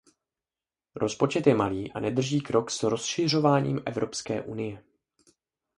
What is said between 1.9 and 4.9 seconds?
a nedrží krok s rozšiřováním Evropské unie.